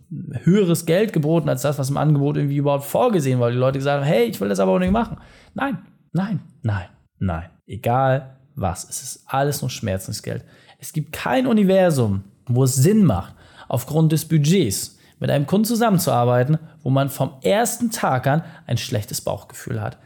höheres 0.45 0.87
Geld 0.87 1.12
geboten 1.12 1.49
als 1.49 1.62
das, 1.62 1.78
was 1.78 1.90
im 1.90 1.99
Angebot 1.99 2.37
irgendwie 2.37 2.57
überhaupt 2.57 2.85
vorgesehen 2.85 3.40
war, 3.40 3.50
die 3.50 3.57
Leute 3.57 3.78
gesagt 3.78 4.02
haben, 4.02 4.07
hey, 4.07 4.25
ich 4.25 4.40
will 4.40 4.49
das 4.49 4.61
aber 4.61 4.78
nicht 4.78 4.92
machen. 4.92 5.18
Nein, 5.54 5.78
Nein, 6.12 6.40
nein, 6.62 6.88
nein. 7.18 7.50
Egal 7.66 8.37
was, 8.54 8.88
es 8.88 9.02
ist 9.02 9.23
alles 9.26 9.61
nur 9.61 9.71
Schmerzensgeld. 9.71 10.45
Es 10.78 10.92
gibt 10.92 11.12
kein 11.12 11.47
Universum, 11.47 12.25
wo 12.47 12.64
es 12.64 12.75
Sinn 12.75 13.04
macht, 13.04 13.35
aufgrund 13.68 14.12
des 14.12 14.26
Budgets 14.26 14.99
mit 15.21 15.30
einem 15.30 15.47
Kunden 15.47 15.66
zusammenzuarbeiten, 15.66 16.59
wo 16.83 16.90
man 16.90 17.11
vom 17.11 17.35
ersten 17.42 17.90
Tag 17.90 18.26
an 18.26 18.42
ein 18.66 18.78
schlechtes 18.78 19.21
Bauchgefühl 19.21 19.80
hat. 19.80 19.99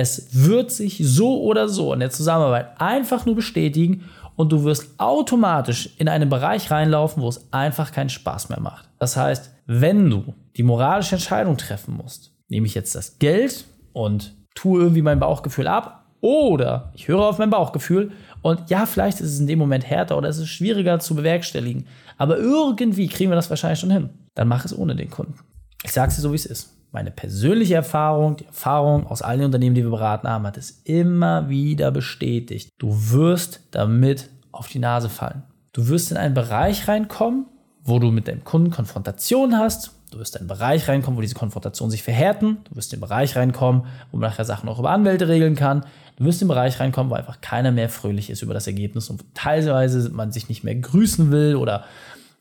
Es 0.00 0.46
wird 0.46 0.70
sich 0.70 0.98
so 1.04 1.42
oder 1.42 1.68
so 1.68 1.92
in 1.92 2.00
der 2.00 2.08
Zusammenarbeit 2.08 2.80
einfach 2.80 3.26
nur 3.26 3.34
bestätigen 3.34 4.04
und 4.34 4.50
du 4.50 4.64
wirst 4.64 4.98
automatisch 4.98 5.90
in 5.98 6.08
einen 6.08 6.30
Bereich 6.30 6.70
reinlaufen, 6.70 7.22
wo 7.22 7.28
es 7.28 7.52
einfach 7.52 7.92
keinen 7.92 8.08
Spaß 8.08 8.48
mehr 8.48 8.60
macht. 8.60 8.88
Das 8.98 9.18
heißt, 9.18 9.54
wenn 9.66 10.08
du 10.08 10.32
die 10.56 10.62
moralische 10.62 11.16
Entscheidung 11.16 11.58
treffen 11.58 11.98
musst, 12.02 12.32
nehme 12.48 12.66
ich 12.66 12.74
jetzt 12.74 12.94
das 12.94 13.18
Geld 13.18 13.66
und 13.92 14.34
tue 14.54 14.80
irgendwie 14.80 15.02
mein 15.02 15.20
Bauchgefühl 15.20 15.66
ab 15.66 16.06
oder 16.22 16.92
ich 16.94 17.06
höre 17.06 17.28
auf 17.28 17.36
mein 17.36 17.50
Bauchgefühl 17.50 18.12
und 18.40 18.70
ja, 18.70 18.86
vielleicht 18.86 19.20
ist 19.20 19.34
es 19.34 19.40
in 19.40 19.48
dem 19.48 19.58
Moment 19.58 19.84
härter 19.84 20.16
oder 20.16 20.30
es 20.30 20.38
ist 20.38 20.48
schwieriger 20.48 20.98
zu 20.98 21.14
bewerkstelligen, 21.14 21.86
aber 22.16 22.38
irgendwie 22.38 23.08
kriegen 23.08 23.30
wir 23.30 23.36
das 23.36 23.50
wahrscheinlich 23.50 23.80
schon 23.80 23.90
hin. 23.90 24.08
Dann 24.34 24.48
mach 24.48 24.64
es 24.64 24.74
ohne 24.74 24.96
den 24.96 25.10
Kunden. 25.10 25.34
Ich 25.84 25.92
sage 25.92 26.08
es 26.08 26.16
dir 26.16 26.22
so, 26.22 26.32
wie 26.32 26.36
es 26.36 26.46
ist. 26.46 26.79
Meine 26.92 27.12
persönliche 27.12 27.76
Erfahrung, 27.76 28.36
die 28.36 28.46
Erfahrung 28.46 29.06
aus 29.06 29.22
allen 29.22 29.44
Unternehmen, 29.44 29.76
die 29.76 29.84
wir 29.84 29.90
beraten 29.90 30.28
haben, 30.28 30.46
hat 30.46 30.56
es 30.56 30.82
immer 30.84 31.48
wieder 31.48 31.92
bestätigt. 31.92 32.70
Du 32.78 33.12
wirst 33.12 33.60
damit 33.70 34.28
auf 34.50 34.66
die 34.66 34.80
Nase 34.80 35.08
fallen. 35.08 35.44
Du 35.72 35.86
wirst 35.86 36.10
in 36.10 36.16
einen 36.16 36.34
Bereich 36.34 36.88
reinkommen, 36.88 37.46
wo 37.84 38.00
du 38.00 38.10
mit 38.10 38.26
deinem 38.26 38.42
Kunden 38.42 38.72
Konfrontation 38.72 39.56
hast. 39.56 39.92
Du 40.10 40.18
wirst 40.18 40.34
in 40.34 40.40
einen 40.40 40.48
Bereich 40.48 40.88
reinkommen, 40.88 41.16
wo 41.16 41.20
diese 41.20 41.36
Konfrontationen 41.36 41.92
sich 41.92 42.02
verhärten. 42.02 42.58
Du 42.68 42.74
wirst 42.74 42.92
in 42.92 42.98
den 42.98 43.06
Bereich 43.06 43.36
reinkommen, 43.36 43.82
wo 44.10 44.16
man 44.16 44.28
nachher 44.28 44.44
Sachen 44.44 44.68
auch 44.68 44.80
über 44.80 44.90
Anwälte 44.90 45.28
regeln 45.28 45.54
kann. 45.54 45.86
Du 46.16 46.24
wirst 46.24 46.42
in 46.42 46.48
den 46.48 46.54
Bereich 46.54 46.80
reinkommen, 46.80 47.10
wo 47.10 47.14
einfach 47.14 47.40
keiner 47.40 47.70
mehr 47.70 47.88
fröhlich 47.88 48.30
ist 48.30 48.42
über 48.42 48.52
das 48.52 48.66
Ergebnis 48.66 49.08
und 49.10 49.24
teilweise 49.34 50.10
man 50.10 50.32
sich 50.32 50.48
nicht 50.48 50.64
mehr 50.64 50.74
grüßen 50.74 51.30
will 51.30 51.54
oder 51.54 51.84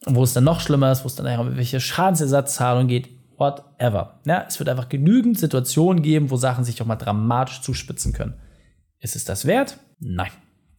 wo 0.05 0.23
es 0.23 0.33
dann 0.33 0.43
noch 0.43 0.59
schlimmer 0.59 0.91
ist, 0.91 1.03
wo 1.03 1.07
es 1.07 1.15
dann 1.15 1.39
um 1.39 1.55
welche 1.55 1.79
Schadensersatzzahlung 1.79 2.87
geht, 2.87 3.09
whatever. 3.39 4.19
Ja, 4.25 4.45
es 4.47 4.59
wird 4.59 4.69
einfach 4.69 4.89
genügend 4.89 5.39
Situationen 5.39 6.03
geben, 6.03 6.29
wo 6.29 6.35
Sachen 6.35 6.63
sich 6.63 6.81
auch 6.81 6.85
mal 6.85 6.95
dramatisch 6.95 7.61
zuspitzen 7.61 8.13
können. 8.13 8.35
Ist 8.99 9.15
es 9.15 9.25
das 9.25 9.45
wert? 9.45 9.77
Nein, 9.99 10.31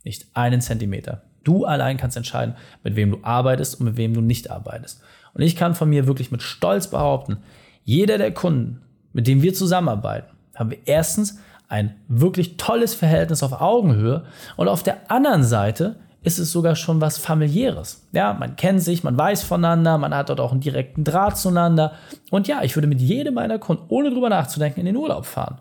nicht 0.04 0.26
einen 0.34 0.60
Zentimeter. 0.60 1.22
Du 1.42 1.64
allein 1.64 1.96
kannst 1.96 2.16
entscheiden, 2.16 2.54
mit 2.82 2.96
wem 2.96 3.10
du 3.10 3.18
arbeitest 3.22 3.80
und 3.80 3.86
mit 3.86 3.96
wem 3.96 4.14
du 4.14 4.20
nicht 4.20 4.50
arbeitest. 4.50 5.00
Und 5.32 5.42
ich 5.42 5.56
kann 5.56 5.74
von 5.74 5.88
mir 5.88 6.06
wirklich 6.06 6.30
mit 6.30 6.42
Stolz 6.42 6.88
behaupten, 6.88 7.38
jeder 7.82 8.18
der 8.18 8.32
Kunden, 8.32 8.82
mit 9.12 9.26
dem 9.26 9.42
wir 9.42 9.54
zusammenarbeiten, 9.54 10.36
haben 10.54 10.70
wir 10.70 10.78
erstens 10.86 11.38
ein 11.68 11.94
wirklich 12.08 12.56
tolles 12.56 12.94
Verhältnis 12.94 13.42
auf 13.42 13.60
Augenhöhe 13.60 14.24
und 14.56 14.68
auf 14.68 14.82
der 14.82 15.10
anderen 15.10 15.44
Seite 15.44 15.96
ist 16.22 16.38
es 16.38 16.52
sogar 16.52 16.76
schon 16.76 17.00
was 17.00 17.18
familiäres. 17.18 18.06
Ja, 18.12 18.34
man 18.34 18.56
kennt 18.56 18.82
sich, 18.82 19.02
man 19.02 19.16
weiß 19.16 19.42
voneinander, 19.42 19.96
man 19.98 20.14
hat 20.14 20.28
dort 20.28 20.40
auch 20.40 20.52
einen 20.52 20.60
direkten 20.60 21.04
Draht 21.04 21.38
zueinander. 21.38 21.92
Und 22.30 22.46
ja, 22.46 22.62
ich 22.62 22.76
würde 22.76 22.88
mit 22.88 23.00
jedem 23.00 23.34
meiner 23.34 23.58
Kunden, 23.58 23.84
ohne 23.88 24.10
drüber 24.10 24.28
nachzudenken, 24.28 24.80
in 24.80 24.86
den 24.86 24.96
Urlaub 24.96 25.24
fahren. 25.24 25.60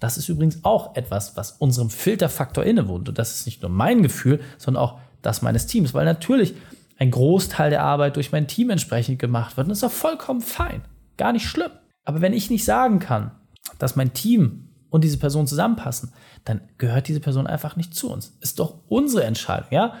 Das 0.00 0.16
ist 0.16 0.28
übrigens 0.28 0.64
auch 0.64 0.94
etwas, 0.96 1.36
was 1.36 1.52
unserem 1.52 1.90
Filterfaktor 1.90 2.64
innewohnt. 2.64 3.08
Und 3.08 3.18
das 3.18 3.34
ist 3.34 3.46
nicht 3.46 3.62
nur 3.62 3.70
mein 3.70 4.02
Gefühl, 4.02 4.40
sondern 4.56 4.82
auch 4.82 4.98
das 5.22 5.42
meines 5.42 5.66
Teams. 5.66 5.92
Weil 5.92 6.04
natürlich 6.04 6.54
ein 6.98 7.10
Großteil 7.10 7.70
der 7.70 7.82
Arbeit 7.82 8.16
durch 8.16 8.32
mein 8.32 8.46
Team 8.46 8.70
entsprechend 8.70 9.18
gemacht 9.18 9.56
wird. 9.56 9.66
Und 9.66 9.70
das 9.70 9.78
ist 9.78 9.84
auch 9.84 9.90
vollkommen 9.90 10.40
fein. 10.40 10.82
Gar 11.16 11.32
nicht 11.32 11.46
schlimm. 11.46 11.70
Aber 12.04 12.20
wenn 12.20 12.32
ich 12.32 12.48
nicht 12.48 12.64
sagen 12.64 13.00
kann, 13.00 13.32
dass 13.78 13.96
mein 13.96 14.12
Team 14.14 14.67
und 14.90 15.04
diese 15.04 15.18
Person 15.18 15.46
zusammenpassen, 15.46 16.12
dann 16.44 16.60
gehört 16.78 17.08
diese 17.08 17.20
Person 17.20 17.46
einfach 17.46 17.76
nicht 17.76 17.94
zu 17.94 18.10
uns. 18.10 18.36
Ist 18.40 18.58
doch 18.58 18.74
unsere 18.88 19.24
Entscheidung, 19.24 19.68
ja? 19.70 19.94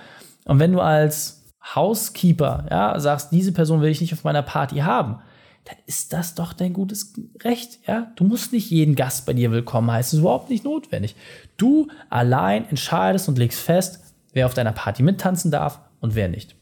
Und 0.44 0.58
wenn 0.58 0.72
du 0.72 0.80
als 0.80 1.44
Housekeeper, 1.74 2.66
ja, 2.70 2.98
sagst, 2.98 3.32
diese 3.32 3.52
Person 3.52 3.80
will 3.80 3.90
ich 3.90 4.00
nicht 4.00 4.12
auf 4.12 4.24
meiner 4.24 4.42
Party 4.42 4.78
haben, 4.78 5.18
dann 5.64 5.76
ist 5.86 6.14
das 6.14 6.34
doch 6.34 6.54
dein 6.54 6.72
gutes 6.72 7.12
Recht, 7.42 7.80
ja? 7.86 8.10
Du 8.16 8.24
musst 8.24 8.52
nicht 8.52 8.70
jeden 8.70 8.94
Gast 8.94 9.26
bei 9.26 9.34
dir 9.34 9.50
willkommen 9.50 9.90
heißen, 9.90 10.18
ist 10.18 10.20
überhaupt 10.22 10.50
nicht 10.50 10.64
notwendig. 10.64 11.14
Du 11.56 11.88
allein 12.08 12.68
entscheidest 12.68 13.28
und 13.28 13.38
legst 13.38 13.60
fest, 13.60 14.14
wer 14.32 14.46
auf 14.46 14.54
deiner 14.54 14.72
Party 14.72 15.02
mittanzen 15.02 15.50
darf 15.50 15.80
und 16.00 16.14
wer 16.14 16.28
nicht. 16.28 16.56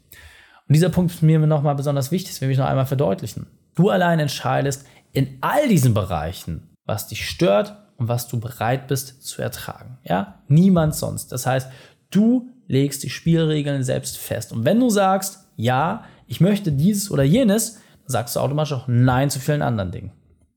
Und 0.68 0.74
dieser 0.74 0.88
Punkt 0.88 1.12
ist 1.12 1.22
mir 1.22 1.38
nochmal 1.38 1.76
besonders 1.76 2.10
wichtig, 2.10 2.32
das 2.32 2.40
will 2.40 2.50
ich 2.50 2.58
noch 2.58 2.66
einmal 2.66 2.86
verdeutlichen. 2.86 3.46
Du 3.76 3.90
allein 3.90 4.18
entscheidest 4.18 4.84
in 5.12 5.38
all 5.40 5.68
diesen 5.68 5.94
Bereichen, 5.94 6.68
was 6.84 7.06
dich 7.06 7.28
stört 7.28 7.85
und 7.96 8.08
was 8.08 8.28
du 8.28 8.40
bereit 8.40 8.88
bist 8.88 9.24
zu 9.26 9.42
ertragen. 9.42 9.98
Ja, 10.04 10.42
niemand 10.48 10.94
sonst. 10.94 11.32
Das 11.32 11.46
heißt, 11.46 11.70
du 12.10 12.50
legst 12.66 13.02
die 13.02 13.10
Spielregeln 13.10 13.82
selbst 13.82 14.18
fest. 14.18 14.52
Und 14.52 14.64
wenn 14.64 14.80
du 14.80 14.90
sagst, 14.90 15.48
ja, 15.56 16.04
ich 16.26 16.40
möchte 16.40 16.72
dieses 16.72 17.10
oder 17.10 17.22
jenes, 17.22 17.74
dann 17.74 18.08
sagst 18.08 18.36
du 18.36 18.40
automatisch 18.40 18.72
auch 18.72 18.88
Nein 18.88 19.30
zu 19.30 19.38
vielen 19.38 19.62
anderen 19.62 19.92
Dingen. 19.92 20.12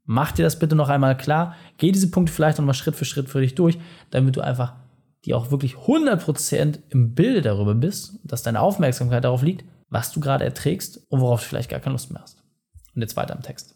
Mach 0.05 0.31
dir 0.31 0.43
das 0.43 0.58
bitte 0.58 0.75
noch 0.75 0.89
einmal 0.89 1.15
klar. 1.15 1.55
Geh 1.77 1.91
diese 1.91 2.10
Punkte 2.10 2.34
vielleicht 2.34 2.58
noch 2.58 2.65
mal 2.65 2.74
Schritt 2.74 2.96
für 2.96 3.05
Schritt 3.05 3.29
für 3.29 3.41
dich 3.41 3.55
durch, 3.55 3.77
damit 4.10 4.36
du 4.36 4.41
einfach 4.41 4.74
die 5.25 5.34
auch 5.34 5.51
wirklich 5.51 5.75
100% 5.75 6.79
im 6.89 7.13
Bilde 7.13 7.41
darüber 7.41 7.75
bist, 7.75 8.19
dass 8.24 8.41
deine 8.41 8.62
Aufmerksamkeit 8.62 9.24
darauf 9.24 9.41
liegt, 9.41 9.65
was 9.89 10.12
du 10.12 10.19
gerade 10.19 10.46
erträgst 10.46 11.01
und 11.10 11.19
worauf 11.19 11.41
du 11.41 11.48
vielleicht 11.48 11.69
gar 11.69 11.79
keine 11.79 11.93
Lust 11.93 12.12
mehr 12.12 12.22
hast. 12.22 12.41
Und 12.96 13.01
jetzt 13.01 13.17
weiter 13.17 13.36
im 13.36 13.41
Text. 13.41 13.75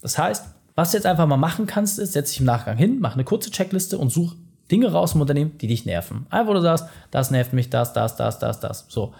Das 0.00 0.16
heißt, 0.16 0.54
was 0.74 0.90
du 0.90 0.96
jetzt 0.96 1.06
einfach 1.06 1.26
mal 1.26 1.36
machen 1.36 1.66
kannst, 1.66 1.98
ist, 1.98 2.12
setz 2.12 2.30
dich 2.30 2.40
im 2.40 2.46
Nachgang 2.46 2.76
hin, 2.76 2.98
mach 3.00 3.14
eine 3.14 3.24
kurze 3.24 3.50
Checkliste 3.50 3.98
und 3.98 4.10
such 4.10 4.36
Dinge 4.70 4.92
raus 4.92 5.14
im 5.14 5.20
Unternehmen, 5.20 5.58
die 5.58 5.66
dich 5.66 5.84
nerven. 5.84 6.26
Einfach, 6.30 6.50
wo 6.50 6.54
du 6.54 6.62
sagst, 6.62 6.86
das 7.10 7.30
nervt 7.30 7.52
mich, 7.52 7.70
das, 7.70 7.92
das, 7.92 8.16
das, 8.16 8.38
das, 8.38 8.60
das. 8.60 8.86
So. 8.88 9.14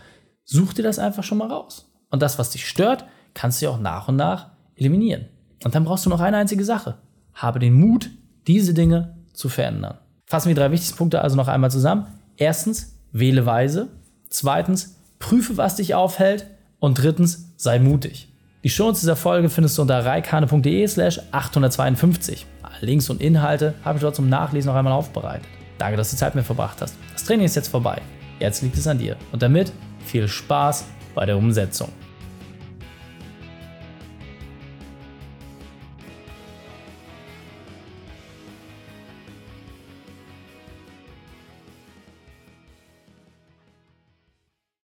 Such 0.44 0.74
dir 0.74 0.82
das 0.82 0.98
einfach 0.98 1.24
schon 1.24 1.38
mal 1.38 1.48
raus. 1.48 1.90
Und 2.10 2.22
das, 2.22 2.38
was 2.38 2.50
dich 2.50 2.66
stört, 2.66 3.04
kannst 3.34 3.60
du 3.60 3.66
ja 3.66 3.70
auch 3.72 3.80
nach 3.80 4.08
und 4.08 4.16
nach 4.16 4.50
eliminieren. 4.76 5.26
Und 5.64 5.74
dann 5.74 5.84
brauchst 5.84 6.06
du 6.06 6.10
noch 6.10 6.20
eine 6.20 6.36
einzige 6.36 6.64
Sache. 6.64 6.96
Habe 7.34 7.58
den 7.58 7.74
Mut, 7.74 8.10
diese 8.46 8.74
Dinge 8.74 9.16
zu 9.32 9.48
verändern. 9.48 9.98
Fassen 10.26 10.48
wir 10.48 10.54
die 10.54 10.60
drei 10.60 10.70
wichtigsten 10.70 10.96
Punkte 10.96 11.20
also 11.20 11.36
noch 11.36 11.48
einmal 11.48 11.70
zusammen. 11.70 12.06
Erstens, 12.36 12.98
wähle 13.12 13.46
weise. 13.46 13.88
Zweitens, 14.28 14.96
prüfe, 15.18 15.56
was 15.56 15.76
dich 15.76 15.94
aufhält. 15.94 16.46
Und 16.78 16.94
drittens, 16.94 17.52
sei 17.56 17.78
mutig. 17.78 18.29
Die 18.62 18.68
Shownotes 18.68 19.00
dieser 19.00 19.16
Folge 19.16 19.48
findest 19.48 19.78
du 19.78 19.82
unter 19.82 20.04
reikane.de 20.04 20.86
slash 20.86 21.18
852. 21.32 22.44
Links 22.82 23.08
und 23.08 23.22
Inhalte 23.22 23.72
habe 23.86 23.96
ich 23.96 24.02
dort 24.02 24.14
zum 24.14 24.28
Nachlesen 24.28 24.70
noch 24.70 24.76
einmal 24.76 24.92
aufbereitet. 24.92 25.46
Danke, 25.78 25.96
dass 25.96 26.10
du 26.10 26.18
Zeit 26.18 26.34
mit 26.34 26.42
mir 26.42 26.46
verbracht 26.46 26.82
hast. 26.82 26.94
Das 27.14 27.24
Training 27.24 27.46
ist 27.46 27.56
jetzt 27.56 27.68
vorbei. 27.68 28.02
Jetzt 28.38 28.60
liegt 28.60 28.76
es 28.76 28.86
an 28.86 28.98
dir. 28.98 29.16
Und 29.32 29.40
damit 29.40 29.72
viel 30.04 30.28
Spaß 30.28 30.84
bei 31.14 31.24
der 31.24 31.38
Umsetzung. 31.38 31.88